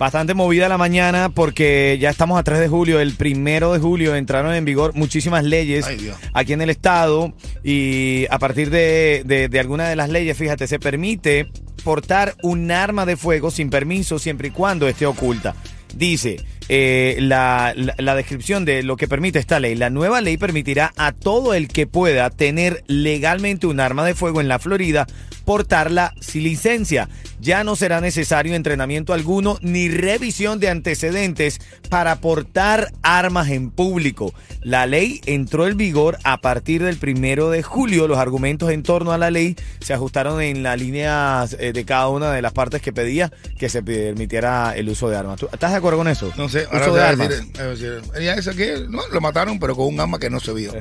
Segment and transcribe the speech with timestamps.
[0.00, 3.00] Bastante movida la mañana porque ya estamos a 3 de julio.
[3.00, 8.24] El primero de julio entraron en vigor muchísimas leyes Ay, aquí en el estado y
[8.30, 11.48] a partir de, de, de alguna de las leyes, fíjate, se permite
[11.84, 15.54] portar un arma de fuego sin permiso siempre y cuando esté oculta.
[15.94, 16.38] Dice
[16.72, 19.74] eh, la, la- la descripción de lo que permite esta ley.
[19.74, 24.40] La nueva ley permitirá a todo el que pueda tener legalmente un arma de fuego
[24.40, 25.06] en la Florida
[25.44, 27.08] portarla sin licencia.
[27.40, 34.32] Ya no será necesario entrenamiento alguno ni revisión de antecedentes para portar armas en público.
[34.62, 38.06] La ley entró en vigor a partir del primero de julio.
[38.06, 42.08] Los argumentos en torno a la ley se ajustaron en la línea eh, de cada
[42.08, 45.40] una de las partes que pedía que se permitiera el uso de armas.
[45.40, 46.30] ¿Tú ¿Estás de acuerdo con eso?
[46.36, 47.28] No sé, Uso ahora de armas.
[47.28, 50.40] decir, eh, decir, ella esa que no, lo mataron, pero con un arma que no
[50.40, 50.72] se vio.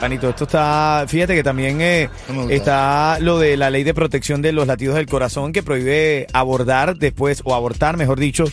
[0.00, 2.08] Panito, esto está, fíjate que también eh,
[2.50, 6.96] está lo de la ley de protección de los latidos del corazón que prohíbe abordar
[6.96, 8.44] después, o abortar, mejor dicho,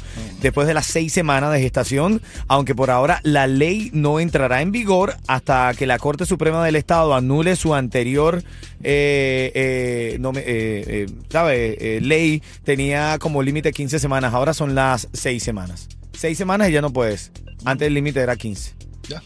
[0.41, 4.71] después de las seis semanas de gestación, aunque por ahora la ley no entrará en
[4.71, 8.41] vigor hasta que la Corte Suprema del Estado anule su anterior
[8.81, 11.97] eh, eh, no me- eh, eh, ¿sabe?
[11.97, 15.89] Eh, ley, tenía como límite 15 semanas, ahora son las seis semanas.
[16.17, 17.31] Seis semanas y ya no puedes.
[17.65, 18.73] Antes el límite era 15.
[19.09, 19.21] Ya.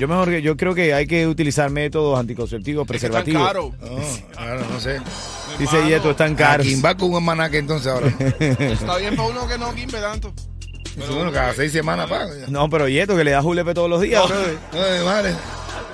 [0.00, 3.46] Yo mejor que yo creo que hay que utilizar métodos anticonceptivos, Es que están preservativos.
[3.46, 3.72] caros.
[3.82, 4.98] No, claro, no sé.
[5.58, 6.66] Dice Yeto, están caros.
[6.66, 8.06] quien va con un hermanaque entonces ahora.
[8.40, 10.32] Está bien para uno que no quimbe tanto.
[10.96, 12.30] Eso, bueno, cada seis semanas paga.
[12.48, 14.58] No, pero Yeto, que le da julepe todos los días, brother.
[14.72, 15.34] Ay, madre.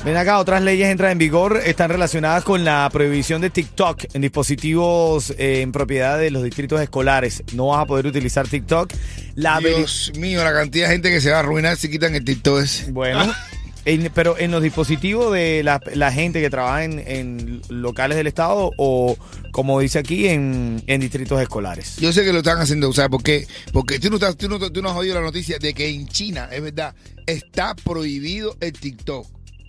[0.05, 4.23] Ven acá, otras leyes entran en vigor, están relacionadas con la prohibición de TikTok en
[4.23, 7.43] dispositivos eh, en propiedad de los distritos escolares.
[7.55, 8.93] No vas a poder utilizar TikTok.
[9.35, 12.25] La Dios mío, la cantidad de gente que se va a arruinar si quitan el
[12.25, 12.93] TikTok ese.
[12.93, 13.35] Bueno,
[13.87, 19.17] en- pero en los dispositivos de la, gente que trabaja en, locales del Estado o,
[19.53, 21.97] como dice aquí, en, distritos escolares.
[21.97, 23.47] Yo sé que lo están haciendo, ¿sabes por qué?
[23.73, 26.07] Porque tú no, estás, tú, no, tú no has oído la noticia de que en
[26.09, 26.95] China, es verdad,
[27.27, 29.27] está prohibido el TikTok.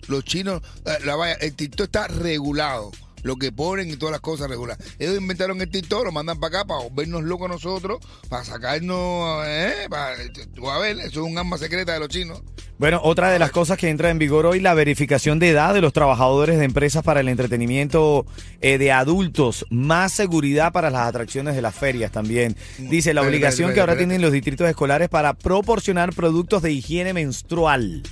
[0.08, 2.90] Los chinos, eh, la vaya, el TikTok está regulado.
[3.28, 4.82] Lo que ponen y todas las cosas reguladas.
[4.98, 7.98] Ellos inventaron el TikTok, lo mandan para acá para vernos locos nosotros,
[8.30, 9.86] para sacarnos, ¿eh?
[9.90, 10.16] Para,
[10.54, 12.42] tú a ver, eso es un arma secreta de los chinos.
[12.78, 15.82] Bueno, otra de las cosas que entra en vigor hoy, la verificación de edad de
[15.82, 18.24] los trabajadores de empresas para el entretenimiento
[18.62, 19.66] eh, de adultos.
[19.68, 22.56] Más seguridad para las atracciones de las ferias también.
[22.78, 28.04] Dice la obligación que ahora tienen los distritos escolares para proporcionar productos de higiene menstrual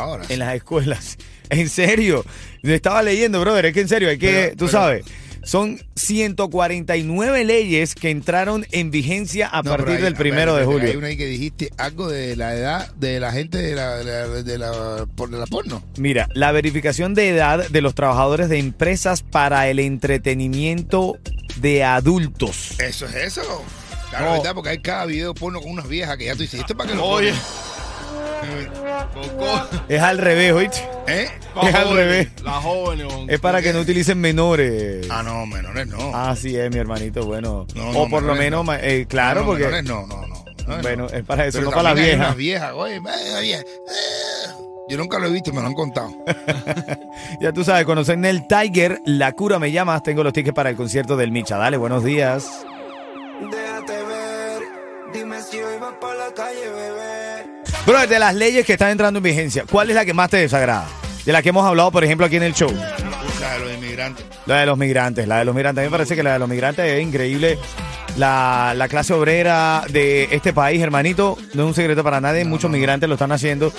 [0.00, 0.24] Ahora.
[0.28, 1.16] en las escuelas.
[1.50, 2.24] En serio,
[2.62, 5.04] estaba leyendo, brother, es que en serio, hay que, Pero- tú pero- sabes,
[5.42, 10.88] son 149 leyes que entraron en vigencia a No, partir hay- del primero de julio.
[10.90, 14.04] Hay una ahí que dijiste algo de la edad de la gente de la, de
[14.04, 15.82] la, de la, por- de la porno.
[15.96, 21.18] Mira, la verificación de edad de los trabajadores de empresas para el entretenimiento
[21.56, 22.78] de adultos.
[22.78, 23.64] Eso es eso.
[24.10, 24.32] Claro, No.
[24.38, 24.54] ¿verdad?
[24.54, 26.90] Porque hay cada video porno con unas viejas que ya tú dices, ¿esto es para
[26.90, 27.30] qué lo Oye.
[27.30, 27.42] ponen?
[29.88, 30.88] Es al revés, ¿oíste?
[31.08, 31.28] ¿Eh?
[31.62, 32.28] Es al revés.
[32.44, 33.12] Las jóvenes.
[33.28, 35.06] Es para que no utilicen menores.
[35.10, 36.14] Ah, no, menores no.
[36.14, 37.24] Así es, mi hermanito.
[37.26, 38.74] Bueno, No, o por lo menos, no.
[38.74, 39.64] eh, claro, no, porque.
[39.64, 40.44] menores no, no, no.
[40.58, 41.16] menores Bueno, no.
[41.16, 42.18] es para eso, Pero no para las viejas.
[42.26, 43.64] unas viejas, eh, una vieja, eh.
[44.88, 46.12] Yo nunca lo he visto, me lo han contado.
[47.40, 50.02] Ya tú sabes, conocen el Tiger, La Cura Me Llamas.
[50.02, 51.56] Tengo los tickets para el concierto del Micha.
[51.58, 52.48] Dale, buenos días.
[53.50, 54.62] Déjate ver,
[55.14, 57.39] dime si hoy vas por la calle, bebé.
[57.86, 60.36] Bro, de las leyes que están entrando en vigencia, ¿cuál es la que más te
[60.36, 60.86] desagrada?
[61.24, 62.70] De la que hemos hablado, por ejemplo, aquí en el show.
[63.40, 64.26] La de los inmigrantes.
[64.46, 65.82] La de los migrantes, la de los migrantes.
[65.82, 67.58] A mí me parece que la de los migrantes es increíble.
[68.16, 72.44] La, la clase obrera de este país, hermanito, no es un secreto para nadie.
[72.44, 73.72] Muchos migrantes lo están haciendo.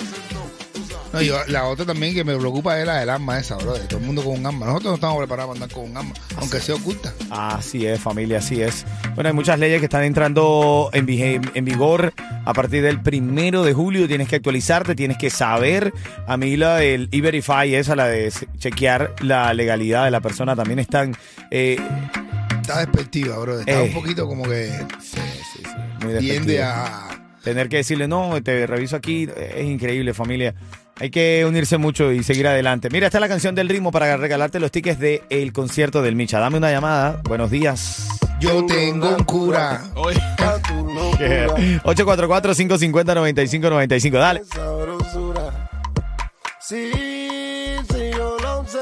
[1.12, 3.74] No, yo, la otra también que me preocupa es la del arma esa, bro.
[3.74, 4.66] Todo el mundo con un arma.
[4.66, 7.12] Nosotros no estamos preparados para andar con un arma, aunque sea oculta.
[7.30, 8.86] Así es, familia, así es.
[9.14, 11.06] Bueno, hay muchas leyes que están entrando en,
[11.54, 14.06] en vigor a partir del primero de julio.
[14.08, 15.92] Tienes que actualizarte, tienes que saber.
[16.26, 20.78] A mí la del E-Verify, esa, la de chequear la legalidad de la persona, también
[20.78, 21.14] están
[21.50, 21.78] eh,
[22.60, 23.58] Está despectiva, bro.
[23.60, 23.82] Está Eh.
[23.88, 24.66] un poquito como que
[25.00, 25.18] sí,
[25.52, 27.08] sí, sí, muy tiende a.
[27.42, 30.54] Tener que decirle, no, te reviso aquí, es increíble, familia.
[31.00, 32.88] Hay que unirse mucho y seguir adelante.
[32.88, 36.14] Mira, esta es la canción del ritmo para regalarte los tickets del el concierto del
[36.14, 36.38] Micha.
[36.38, 37.20] Dame una llamada.
[37.24, 38.06] Buenos días.
[38.38, 39.82] Yo tengo un cura.
[41.22, 44.12] Oye, 844-550-9595.
[44.12, 44.42] Dale.
[44.44, 45.68] Sabrosura.
[46.60, 46.90] Sí,
[47.90, 48.78] sí, yo lo sé.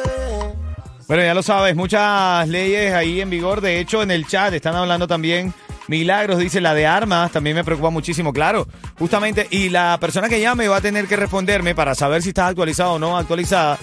[1.09, 3.61] Bueno, ya lo sabes, muchas leyes ahí en vigor.
[3.61, 5.53] De hecho, en el chat están hablando también.
[5.89, 8.69] Milagros dice la de armas, también me preocupa muchísimo, claro.
[8.97, 12.51] Justamente, y la persona que llame va a tener que responderme para saber si estás
[12.51, 13.77] actualizado o no actualizada.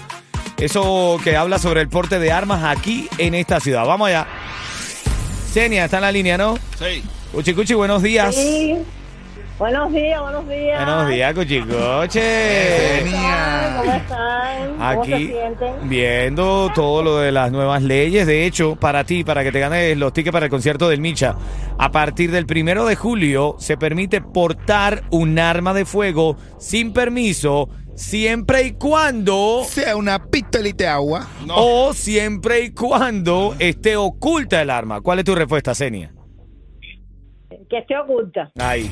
[0.56, 3.84] Eso que habla sobre el porte de armas aquí en esta ciudad.
[3.84, 4.26] Vamos allá.
[5.52, 6.56] Senia está en la línea, ¿no?
[6.78, 7.02] Sí.
[7.32, 8.34] Cuchi Cuchi, buenos días.
[8.34, 8.76] Sí.
[9.58, 10.84] Buenos días, buenos días.
[10.86, 13.00] Buenos días, Cuchicoche.
[13.02, 14.68] ¿Cómo están?
[14.78, 15.88] ¿Cómo se Aquí sienten?
[15.88, 18.26] viendo todo lo de las nuevas leyes.
[18.26, 21.36] De hecho, para ti, para que te ganes los tickets para el concierto del Micha,
[21.76, 27.68] a partir del primero de julio se permite portar un arma de fuego sin permiso,
[27.96, 29.64] siempre y cuando.
[29.68, 31.26] Sea una pistolita de agua.
[31.44, 31.54] No.
[31.56, 35.00] O siempre y cuando esté oculta el arma.
[35.00, 36.12] ¿Cuál es tu respuesta, Senia?
[37.68, 38.50] Que esté oculta.
[38.58, 38.88] Ay.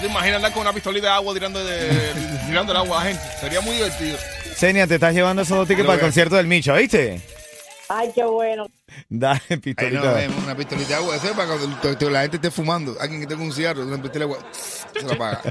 [0.00, 1.90] ¿Te imaginas andar con una pistolita de agua tirando, de,
[2.46, 3.24] tirando el agua a la gente?
[3.40, 4.18] Sería muy divertido.
[4.54, 7.20] Senia, te estás llevando esos dos tickets para el concierto del Micha, ¿viste?
[7.88, 8.66] Ay, qué bueno.
[9.08, 10.00] Dale, pistolita.
[10.00, 11.16] no, eh, una pistolita de agua.
[11.16, 12.96] Eso es para cuando la gente esté fumando.
[13.00, 15.42] Alguien que tenga un cigarro, una pistola de agua, se la apaga.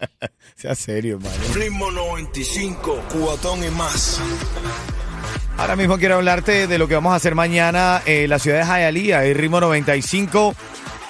[0.56, 1.34] Sea serio, hermano.
[1.54, 4.20] Ritmo 95, cubatón y más.
[5.58, 8.64] Ahora mismo quiero hablarte de lo que vamos a hacer mañana en la ciudad de
[8.64, 10.54] Hialeah, el ritmo 95.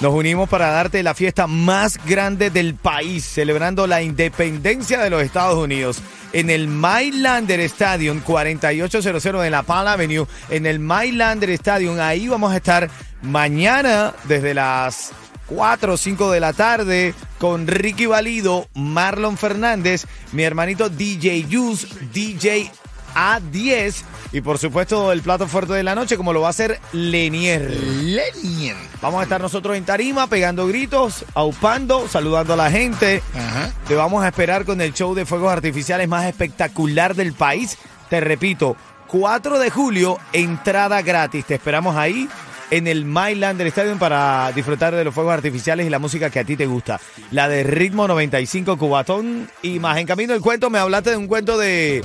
[0.01, 5.23] Nos unimos para darte la fiesta más grande del país, celebrando la independencia de los
[5.23, 5.99] Estados Unidos.
[6.33, 12.53] En el Mylander Stadium, 4800 de la Palm Avenue, en el Mylander Stadium, ahí vamos
[12.53, 12.91] a estar
[13.23, 15.13] mañana desde las
[15.47, 21.87] 4 o 5 de la tarde con Ricky Valido, Marlon Fernández, mi hermanito DJ Yus,
[22.13, 22.71] DJ
[23.15, 26.81] A10 y por supuesto el plato fuerte de la noche como lo va a hacer
[26.93, 27.71] Lenier.
[27.71, 28.77] Lenien.
[29.01, 33.23] Vamos a estar nosotros en tarima pegando gritos, aupando, saludando a la gente.
[33.35, 33.71] Ajá.
[33.87, 37.79] Te vamos a esperar con el show de fuegos artificiales más espectacular del país.
[38.09, 38.77] Te repito,
[39.09, 41.45] 4 de julio, entrada gratis.
[41.45, 42.29] Te esperamos ahí
[42.73, 46.45] en el Mylander Stadium para disfrutar de los fuegos artificiales y la música que a
[46.45, 46.99] ti te gusta.
[47.31, 49.99] La de Ritmo 95 Cubatón y más.
[49.99, 52.03] En camino el cuento, me hablaste de un cuento de...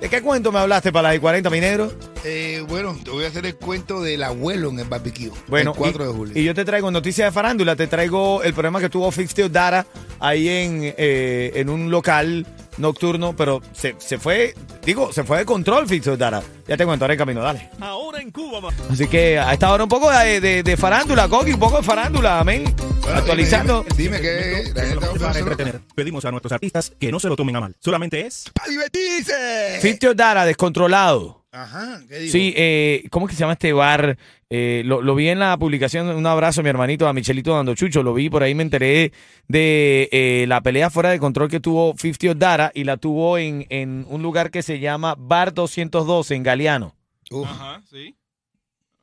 [0.00, 1.92] ¿De qué cuento me hablaste para la de 40, mi negro?
[2.24, 5.30] Eh, bueno, te voy a hacer el cuento del abuelo en el barbecue.
[5.46, 6.40] Bueno, el 4 y, de julio.
[6.40, 9.86] y yo te traigo noticias de farándula, te traigo el problema que tuvo Fixtio Dara
[10.18, 12.46] ahí en, eh, en un local
[12.80, 16.42] nocturno, pero se, se fue, digo, se fue de control Fixtio Dara.
[16.66, 17.68] Ya te cuento ahora en camino, dale.
[17.80, 21.52] Ahora en Cuba, Así que a esta hora un poco de, de- de farándula, Coqui,
[21.52, 22.64] un poco de farándula, amén.
[23.02, 23.84] Bueno, Actualizando.
[23.96, 25.80] Dime, dime, que la gente va a para entretener.
[25.94, 27.74] Pedimos a nuestros artistas que no se lo tomen a mal.
[27.80, 30.14] Solamente es ¡Para divertirse!
[30.14, 31.39] Dara, descontrolado.
[31.52, 32.32] Ajá, ¿qué digo?
[32.32, 34.16] Sí, eh, ¿cómo es que se llama este bar?
[34.50, 37.74] Eh, lo, lo vi en la publicación, un abrazo a mi hermanito, a Michelito Dando
[37.74, 39.12] Chucho, lo vi por ahí, me enteré
[39.48, 43.66] de eh, la pelea fuera de control que tuvo 50 Dara y la tuvo en,
[43.68, 46.94] en un lugar que se llama Bar 212 en Galeano.
[47.32, 47.48] Uf.
[47.48, 48.14] Ajá, sí.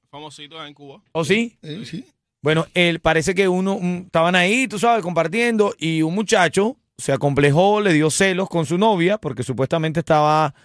[0.09, 1.01] Famositos en Cuba.
[1.11, 1.57] ¿O sí?
[1.83, 2.05] Sí.
[2.41, 7.11] Bueno, él parece que uno, un- estaban ahí, tú sabes, compartiendo y un muchacho se
[7.11, 10.55] acomplejó, le dio celos con su novia porque supuestamente estaba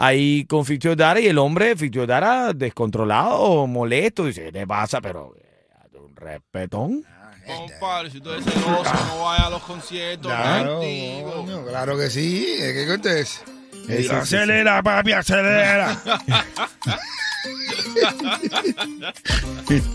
[0.00, 5.00] ahí con Fitio Dara y el hombre, Fitio Dara, descontrolado, molesto, dice, ¿qué te pasa?
[5.00, 7.04] Pero eh, un respetón.
[7.46, 10.32] Compadre, si usted es celoso, no vaya a los conciertos.
[10.32, 12.46] Claro, coño, claro que sí.
[12.60, 13.42] ¿Eh, ¿Qué cuento es?
[13.72, 16.00] Sí, sí, sí, acelera, papi, acelera.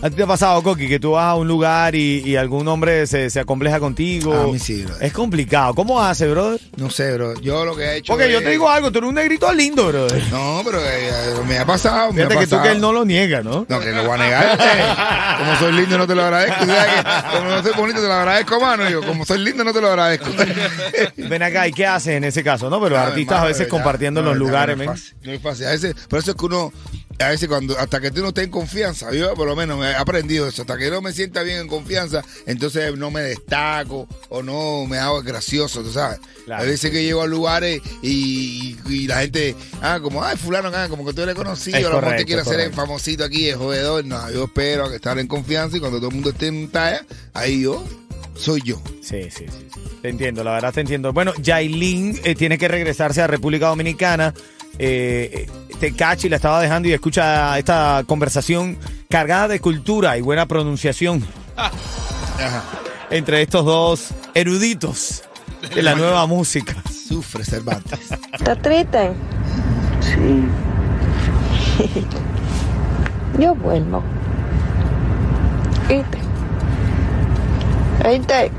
[0.02, 2.66] ¿A ti te ha pasado, Coqui, que tú vas a un lugar y, y algún
[2.68, 4.34] hombre se, se acompleja contigo?
[4.34, 4.94] A mí sí, bro.
[5.00, 5.74] Es complicado.
[5.74, 6.60] ¿Cómo hace, brother?
[6.76, 7.38] No sé, bro.
[7.40, 8.12] Yo lo que he hecho.
[8.12, 10.22] Porque yo es- te digo algo, tú eres un negrito lindo, brother.
[10.30, 11.10] No, pero eh,
[11.46, 12.12] me ha pasado.
[12.12, 13.66] Me ha Fíjate que tú que él no lo niega, ¿no?
[13.68, 14.58] No, que lo voy a negar.
[14.60, 15.38] eh.
[15.38, 16.62] Como soy lindo, no te lo agradezco.
[16.62, 16.84] O sea,
[17.30, 18.88] que como no soy bonito, te lo agradezco, mano.
[18.88, 20.26] Yo, como soy lindo, no te lo agradezco.
[21.16, 22.80] Ven acá, ¿y qué haces en ese caso, no?
[22.80, 25.66] Pero No, artistas a veces compartiendo No, los lugares, no es fácil, No es fácil.
[25.66, 26.72] A veces, por eso es que uno,
[27.18, 29.90] a veces cuando, hasta que tú no estés en confianza, yo por lo menos me
[29.90, 34.08] he aprendido eso, hasta que no me sienta bien en confianza, entonces no me destaco
[34.28, 36.18] o no me hago gracioso, tú sabes.
[36.44, 36.62] Claro.
[36.62, 40.86] A veces que llego a lugares y, y la gente, ah, como, ay, fulano, ah,
[40.88, 43.48] como que tú eres conocido, Es a lo mejor te quiere hacer el famosito aquí,
[43.48, 44.04] el jodedor.
[44.04, 47.04] No, yo espero que estar en confianza y cuando todo el mundo esté en talla,
[47.34, 47.84] ahí yo
[48.36, 48.80] soy yo.
[49.02, 49.80] Sí, sí, sí, sí.
[50.02, 51.12] Te entiendo, la verdad te entiendo.
[51.12, 54.34] Bueno, Yailin eh, tiene que regresarse a República Dominicana.
[54.78, 55.48] Eh,
[55.80, 58.76] Tecachi la estaba dejando y escucha esta conversación
[59.08, 61.24] cargada de cultura y buena pronunciación
[61.56, 62.62] Ajá.
[63.10, 65.22] entre estos dos eruditos
[65.74, 66.74] de la nueva música.
[67.08, 68.00] Sufre Cervantes.
[68.32, 69.12] ¿Estás triste?
[70.00, 70.44] Sí.
[73.38, 74.02] Yo vuelvo.
[75.88, 76.18] ¿Viste?
[78.04, 78.50] ¿Oíste?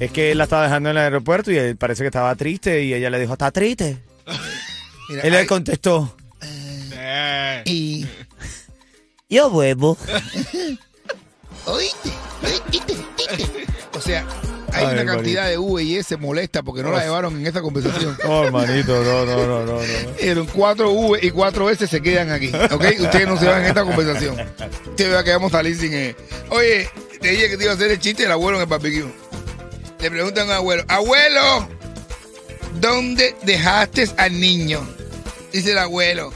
[0.00, 2.82] Es que él la estaba dejando en el aeropuerto y él parece que estaba triste
[2.82, 3.98] y ella le dijo, ¿está triste?
[5.08, 6.16] Mira, Él le contestó,
[6.92, 8.06] Eh, y
[9.28, 9.96] yo vuelvo.
[11.66, 12.10] oíste,
[12.42, 12.94] oíste,
[13.32, 13.64] oíste.
[13.94, 14.26] O sea,
[14.72, 17.62] hay Ay, una cantidad de V y S molesta porque no la llevaron en esta
[17.62, 18.16] conversación.
[18.26, 19.80] Oh, hermanito, no, no, no, no, no.
[20.18, 22.84] Eran cuatro V y cuatro S se quedan aquí, ¿ok?
[23.00, 24.36] Ustedes no se van en esta conversación.
[24.88, 26.16] Ustedes vean que vamos a salir sin él.
[26.50, 26.88] Oye,
[27.20, 29.06] te dije que te iba a hacer el chiste del abuelo en el barbecue.
[30.00, 31.68] Le preguntan al abuelo, abuelo,
[32.80, 34.86] ¿dónde dejaste al niño?
[35.52, 36.32] Dice el abuelo,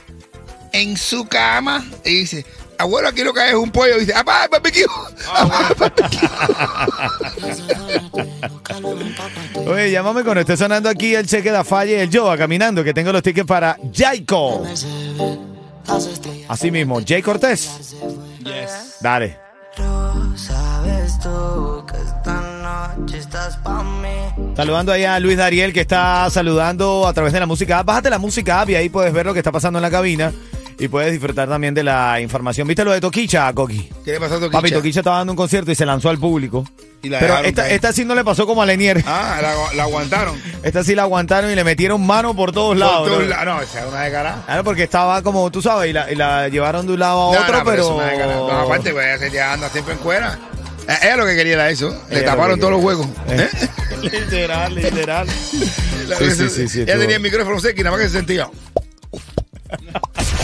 [0.72, 1.84] en su cama.
[2.04, 2.44] Y dice,
[2.78, 3.98] abuelo, aquí lo que hay es un pollo.
[3.98, 4.84] dice, ¡apá el barbecue!
[5.34, 6.28] ¡Apá el barbecue!
[9.66, 12.94] Oye, llámame cuando esté sonando aquí el cheque de Falle y el Joa caminando, que
[12.94, 14.64] tengo los tickets para Jayco.
[16.48, 17.68] Así mismo, Jay Cortés.
[18.44, 18.96] yes.
[19.00, 19.38] Dale.
[24.56, 27.86] Saludando ahí a Luis Dariel que está saludando a través de la música app.
[27.86, 30.32] Bájate la música app y ahí puedes ver lo que está pasando en la cabina
[30.80, 32.66] y puedes disfrutar también de la información.
[32.68, 33.88] ¿Viste lo de Toquicha, Coqui?
[34.04, 34.58] ¿Qué le pasó a Toquicha?
[34.58, 36.64] Papi, Toquicha estaba dando un concierto y se lanzó al público.
[37.02, 37.74] Y la Pero esta, caer.
[37.74, 39.04] esta sí no le pasó como a Lenier.
[39.06, 40.34] Ah, la, la aguantaron.
[40.64, 43.06] Esta sí la aguantaron y le metieron mano por todos Por lados.
[43.08, 43.26] todos ¿no?
[43.28, 43.44] lados.
[43.46, 44.42] No, esa es una de cara.
[44.44, 47.34] Claro, porque estaba como, tú sabes, y la, y la llevaron de un lado a
[47.36, 47.90] No, otro, no, pero...
[47.96, 48.34] no es de cara.
[48.34, 50.36] No, aparte, pues se anda siempre en cuera.
[50.88, 51.90] Eh, Ella lo que quería era eso.
[52.10, 53.06] Le Ella taparon todos los huecos.
[53.28, 53.48] Eh.
[53.52, 53.68] ¿Eh?
[54.02, 55.26] literal, literal.
[56.08, 58.10] La- Sí, sí, sí, sí, Ella tú- tenía el micrófono seco y nada más que
[58.10, 58.48] se sentía.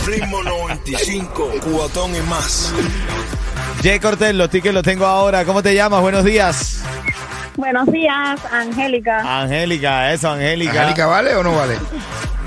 [0.05, 2.71] Ritmo 95, cuatón y más.
[3.83, 5.43] Jay Cortés, los tickets los tengo ahora.
[5.45, 6.01] ¿Cómo te llamas?
[6.01, 6.81] Buenos días.
[7.57, 9.41] Buenos días, Angélica.
[9.41, 10.81] Angélica, eso, Angélica.
[10.81, 11.77] ¿Angélica vale o no vale?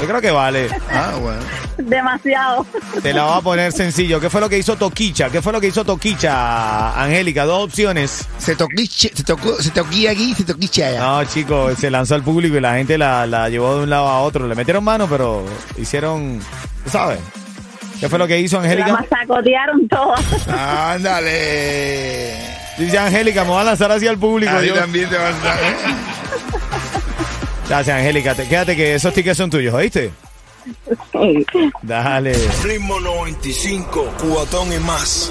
[0.00, 0.69] Yo creo que vale.
[0.93, 1.41] Ah, bueno.
[1.79, 2.67] Demasiado.
[3.03, 4.21] Te la voy a poner sencillo.
[4.21, 5.29] ¿Qué fue lo que hizo Toquicha?
[5.31, 7.45] ¿Qué fue lo que hizo Toquicha, Angélica?
[7.45, 8.27] Dos opciones.
[8.38, 11.00] Se toquiche, se tocó, se toquía aquí, se toquiche allá.
[11.00, 14.09] No, chicos, se lanzó al público y la gente la, la llevó de un lado
[14.09, 14.47] a otro.
[14.47, 15.45] Le metieron mano, pero
[15.77, 16.41] hicieron,
[16.85, 17.19] ¿tú ¿sabes?
[17.99, 18.93] ¿Qué fue lo que hizo La Angélica?
[18.93, 20.49] masacotearon todas.
[20.49, 22.58] Ándale.
[22.78, 24.52] Dice Angélica, me voy a lanzar hacia el público.
[24.52, 25.30] Así Yo- también te va a.
[25.30, 25.75] ¿eh?
[27.68, 28.35] Gracias, Angélica.
[28.35, 30.11] Te- Quédate que esos tickets son tuyos, ¿oíste?
[31.82, 32.32] Dale.
[32.62, 35.30] Ritmo 95, cuatón y más.